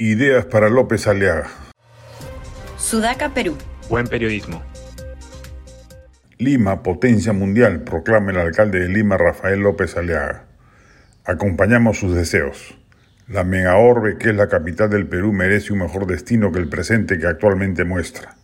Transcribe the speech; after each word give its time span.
Ideas 0.00 0.44
para 0.44 0.70
López 0.70 1.08
Aliaga. 1.08 1.48
Sudaca, 2.76 3.34
Perú. 3.34 3.56
Buen 3.90 4.06
periodismo. 4.06 4.62
Lima, 6.38 6.84
potencia 6.84 7.32
mundial, 7.32 7.82
proclama 7.82 8.30
el 8.30 8.36
alcalde 8.36 8.78
de 8.78 8.88
Lima, 8.88 9.16
Rafael 9.16 9.58
López 9.58 9.96
Aliaga. 9.96 10.44
Acompañamos 11.24 11.98
sus 11.98 12.14
deseos. 12.14 12.78
La 13.26 13.42
megaorbe, 13.42 14.18
que 14.18 14.28
es 14.28 14.36
la 14.36 14.48
capital 14.48 14.88
del 14.88 15.08
Perú, 15.08 15.32
merece 15.32 15.72
un 15.72 15.80
mejor 15.80 16.06
destino 16.06 16.52
que 16.52 16.60
el 16.60 16.68
presente 16.68 17.18
que 17.18 17.26
actualmente 17.26 17.84
muestra. 17.84 18.36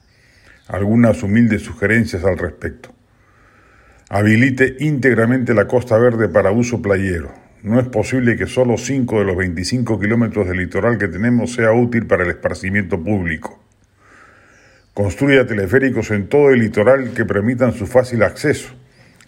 Algunas 0.66 1.22
humildes 1.22 1.62
sugerencias 1.62 2.24
al 2.24 2.36
respecto. 2.36 2.92
Habilite 4.08 4.74
íntegramente 4.80 5.54
la 5.54 5.68
Costa 5.68 5.96
Verde 5.98 6.28
para 6.28 6.50
uso 6.50 6.82
playero. 6.82 7.43
No 7.64 7.80
es 7.80 7.88
posible 7.88 8.36
que 8.36 8.44
solo 8.44 8.76
5 8.76 9.20
de 9.20 9.24
los 9.24 9.36
25 9.38 9.98
kilómetros 9.98 10.46
del 10.46 10.58
litoral 10.58 10.98
que 10.98 11.08
tenemos 11.08 11.54
sea 11.54 11.72
útil 11.72 12.06
para 12.06 12.22
el 12.22 12.28
esparcimiento 12.28 13.02
público. 13.02 13.58
Construya 14.92 15.46
teleféricos 15.46 16.10
en 16.10 16.28
todo 16.28 16.50
el 16.50 16.60
litoral 16.60 17.14
que 17.14 17.24
permitan 17.24 17.72
su 17.72 17.86
fácil 17.86 18.22
acceso. 18.22 18.74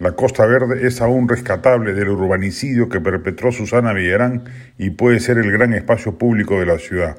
La 0.00 0.12
Costa 0.12 0.44
Verde 0.44 0.86
es 0.86 1.00
aún 1.00 1.30
rescatable 1.30 1.94
del 1.94 2.10
urbanicidio 2.10 2.90
que 2.90 3.00
perpetró 3.00 3.52
Susana 3.52 3.94
Villarán 3.94 4.44
y 4.76 4.90
puede 4.90 5.18
ser 5.20 5.38
el 5.38 5.50
gran 5.50 5.72
espacio 5.72 6.18
público 6.18 6.60
de 6.60 6.66
la 6.66 6.78
ciudad. 6.78 7.16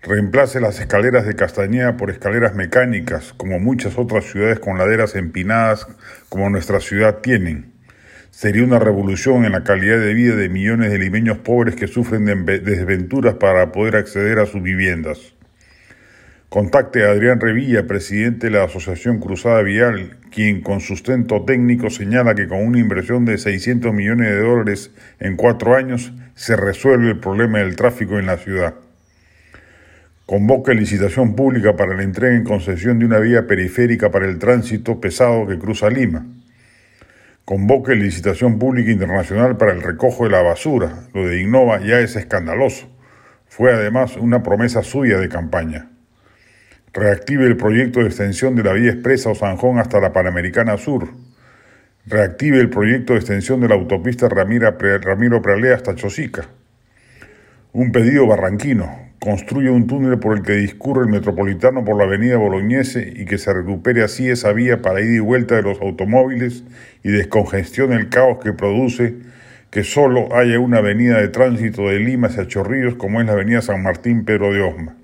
Reemplace 0.00 0.58
las 0.58 0.80
escaleras 0.80 1.26
de 1.26 1.36
Castañeda 1.36 1.98
por 1.98 2.08
escaleras 2.08 2.54
mecánicas, 2.54 3.34
como 3.34 3.58
muchas 3.58 3.98
otras 3.98 4.24
ciudades 4.24 4.58
con 4.58 4.78
laderas 4.78 5.16
empinadas 5.16 5.86
como 6.30 6.48
nuestra 6.48 6.80
ciudad 6.80 7.18
tienen. 7.18 7.71
Sería 8.32 8.64
una 8.64 8.78
revolución 8.78 9.44
en 9.44 9.52
la 9.52 9.62
calidad 9.62 10.00
de 10.00 10.14
vida 10.14 10.34
de 10.34 10.48
millones 10.48 10.90
de 10.90 10.98
limeños 10.98 11.36
pobres 11.36 11.76
que 11.76 11.86
sufren 11.86 12.24
de 12.24 12.60
desventuras 12.60 13.34
para 13.34 13.72
poder 13.72 13.94
acceder 13.94 14.38
a 14.38 14.46
sus 14.46 14.62
viviendas. 14.62 15.34
Contacte 16.48 17.04
a 17.04 17.10
Adrián 17.10 17.40
Revilla, 17.40 17.86
presidente 17.86 18.46
de 18.46 18.54
la 18.54 18.64
Asociación 18.64 19.20
Cruzada 19.20 19.60
Vial, 19.60 20.16
quien 20.30 20.62
con 20.62 20.80
sustento 20.80 21.44
técnico 21.44 21.90
señala 21.90 22.34
que 22.34 22.48
con 22.48 22.66
una 22.66 22.78
inversión 22.78 23.26
de 23.26 23.36
600 23.36 23.92
millones 23.92 24.30
de 24.30 24.40
dólares 24.40 24.92
en 25.20 25.36
cuatro 25.36 25.76
años 25.76 26.14
se 26.34 26.56
resuelve 26.56 27.10
el 27.10 27.20
problema 27.20 27.58
del 27.58 27.76
tráfico 27.76 28.18
en 28.18 28.24
la 28.24 28.38
ciudad. 28.38 28.74
Convoca 30.24 30.72
licitación 30.72 31.36
pública 31.36 31.76
para 31.76 31.94
la 31.94 32.02
entrega 32.02 32.34
en 32.34 32.44
concesión 32.44 32.98
de 32.98 33.04
una 33.04 33.18
vía 33.18 33.46
periférica 33.46 34.10
para 34.10 34.26
el 34.26 34.38
tránsito 34.38 35.02
pesado 35.02 35.46
que 35.46 35.58
cruza 35.58 35.90
Lima. 35.90 36.24
Convoque 37.44 37.96
licitación 37.96 38.60
pública 38.60 38.92
internacional 38.92 39.56
para 39.56 39.72
el 39.72 39.82
recojo 39.82 40.24
de 40.24 40.30
la 40.30 40.42
basura. 40.42 41.08
Lo 41.12 41.26
de 41.26 41.40
Innova 41.40 41.80
ya 41.80 41.98
es 41.98 42.14
escandaloso. 42.14 42.88
Fue 43.48 43.72
además 43.72 44.16
una 44.16 44.44
promesa 44.44 44.84
suya 44.84 45.18
de 45.18 45.28
campaña. 45.28 45.90
Reactive 46.92 47.46
el 47.46 47.56
proyecto 47.56 48.00
de 48.00 48.06
extensión 48.06 48.54
de 48.54 48.62
la 48.62 48.72
vía 48.72 48.92
expresa 48.92 49.30
Osanjón 49.30 49.78
hasta 49.78 49.98
la 49.98 50.12
Panamericana 50.12 50.76
Sur. 50.76 51.08
Reactive 52.06 52.60
el 52.60 52.70
proyecto 52.70 53.14
de 53.14 53.18
extensión 53.18 53.60
de 53.60 53.68
la 53.68 53.74
autopista 53.74 54.28
Ramiro 54.28 55.42
Prealea 55.42 55.74
hasta 55.74 55.96
Chosica. 55.96 56.46
Un 57.72 57.90
pedido 57.90 58.26
barranquino 58.26 59.11
construye 59.22 59.70
un 59.70 59.86
túnel 59.86 60.18
por 60.18 60.36
el 60.36 60.42
que 60.42 60.54
discurre 60.54 61.02
el 61.02 61.08
metropolitano 61.08 61.84
por 61.84 61.96
la 61.96 62.02
avenida 62.02 62.38
Bolognese 62.38 63.12
y 63.14 63.24
que 63.24 63.38
se 63.38 63.54
recupere 63.54 64.02
así 64.02 64.28
esa 64.28 64.52
vía 64.52 64.82
para 64.82 65.00
ida 65.00 65.14
y 65.14 65.20
vuelta 65.20 65.54
de 65.54 65.62
los 65.62 65.80
automóviles 65.80 66.64
y 67.04 67.10
descongestione 67.12 67.94
el 67.94 68.08
caos 68.08 68.38
que 68.42 68.52
produce 68.52 69.14
que 69.70 69.84
solo 69.84 70.34
haya 70.34 70.58
una 70.58 70.78
avenida 70.78 71.20
de 71.20 71.28
tránsito 71.28 71.82
de 71.82 72.00
Lima 72.00 72.26
hacia 72.26 72.48
Chorrillos 72.48 72.96
como 72.96 73.20
es 73.20 73.26
la 73.28 73.34
avenida 73.34 73.62
San 73.62 73.80
Martín 73.84 74.24
Pedro 74.24 74.52
de 74.52 74.60
Osma. 74.60 74.96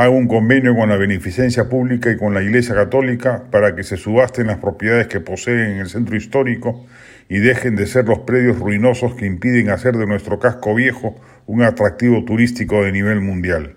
Haga 0.00 0.08
un 0.08 0.28
convenio 0.28 0.74
con 0.74 0.88
la 0.88 0.96
beneficencia 0.96 1.68
pública 1.68 2.10
y 2.10 2.16
con 2.16 2.32
la 2.32 2.42
Iglesia 2.42 2.74
Católica 2.74 3.44
para 3.50 3.76
que 3.76 3.82
se 3.82 3.98
subasten 3.98 4.46
las 4.46 4.56
propiedades 4.56 5.08
que 5.08 5.20
poseen 5.20 5.58
en 5.72 5.76
el 5.76 5.90
centro 5.90 6.16
histórico 6.16 6.86
y 7.28 7.38
dejen 7.38 7.76
de 7.76 7.86
ser 7.86 8.06
los 8.06 8.20
predios 8.20 8.58
ruinosos 8.58 9.14
que 9.14 9.26
impiden 9.26 9.68
hacer 9.68 9.98
de 9.98 10.06
nuestro 10.06 10.38
casco 10.38 10.74
viejo 10.74 11.20
un 11.46 11.62
atractivo 11.62 12.24
turístico 12.24 12.82
de 12.82 12.92
nivel 12.92 13.20
mundial. 13.20 13.76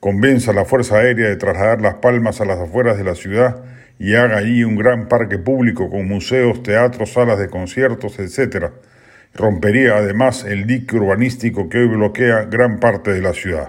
Convenza 0.00 0.50
a 0.50 0.54
la 0.54 0.64
Fuerza 0.64 0.96
Aérea 0.96 1.28
de 1.28 1.36
trasladar 1.36 1.80
Las 1.80 1.94
Palmas 1.94 2.40
a 2.40 2.44
las 2.44 2.58
afueras 2.58 2.98
de 2.98 3.04
la 3.04 3.14
ciudad 3.14 3.62
y 4.00 4.16
haga 4.16 4.38
allí 4.38 4.64
un 4.64 4.74
gran 4.74 5.06
parque 5.06 5.38
público 5.38 5.90
con 5.90 6.08
museos, 6.08 6.64
teatros, 6.64 7.12
salas 7.12 7.38
de 7.38 7.48
conciertos, 7.48 8.18
etc. 8.18 8.72
Rompería 9.32 9.96
además 9.96 10.44
el 10.44 10.66
dique 10.66 10.96
urbanístico 10.96 11.68
que 11.68 11.78
hoy 11.78 11.86
bloquea 11.86 12.46
gran 12.50 12.80
parte 12.80 13.12
de 13.12 13.22
la 13.22 13.32
ciudad. 13.32 13.68